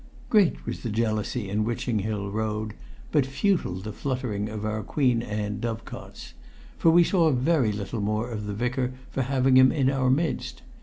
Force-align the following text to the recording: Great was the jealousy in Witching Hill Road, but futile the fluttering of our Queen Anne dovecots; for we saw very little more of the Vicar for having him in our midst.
Great 0.31 0.65
was 0.65 0.79
the 0.79 0.89
jealousy 0.89 1.47
in 1.47 1.63
Witching 1.63 1.99
Hill 1.99 2.31
Road, 2.31 2.73
but 3.11 3.23
futile 3.23 3.75
the 3.75 3.93
fluttering 3.93 4.49
of 4.49 4.65
our 4.65 4.81
Queen 4.81 5.21
Anne 5.21 5.59
dovecots; 5.59 6.33
for 6.75 6.89
we 6.89 7.03
saw 7.03 7.29
very 7.29 7.71
little 7.71 8.01
more 8.01 8.31
of 8.31 8.47
the 8.47 8.53
Vicar 8.55 8.93
for 9.11 9.21
having 9.21 9.57
him 9.57 9.71
in 9.71 9.91
our 9.91 10.09
midst. 10.09 10.63